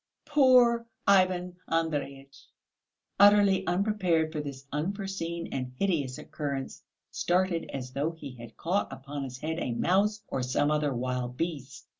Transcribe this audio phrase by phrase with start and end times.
[0.25, 2.47] Poor Ivan Andreyitch,
[3.19, 6.81] utterly unprepared for this unforeseen and hideous occurrence,
[7.11, 11.37] started as though he had caught upon his head a mouse or some other wild
[11.37, 11.87] beast.